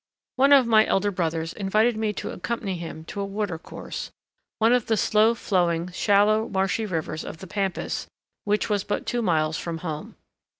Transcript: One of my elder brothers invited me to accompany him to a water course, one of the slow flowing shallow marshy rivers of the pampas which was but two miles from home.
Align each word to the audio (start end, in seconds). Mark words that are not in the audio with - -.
One 0.35 0.51
of 0.51 0.65
my 0.65 0.87
elder 0.87 1.11
brothers 1.11 1.53
invited 1.53 1.95
me 1.95 2.11
to 2.13 2.31
accompany 2.31 2.75
him 2.75 3.03
to 3.05 3.21
a 3.21 3.25
water 3.25 3.59
course, 3.59 4.09
one 4.57 4.73
of 4.73 4.87
the 4.87 4.97
slow 4.97 5.35
flowing 5.35 5.91
shallow 5.91 6.49
marshy 6.49 6.87
rivers 6.87 7.23
of 7.23 7.37
the 7.37 7.45
pampas 7.45 8.07
which 8.43 8.67
was 8.67 8.83
but 8.83 9.05
two 9.05 9.21
miles 9.21 9.57
from 9.59 9.77
home. 9.85 10.15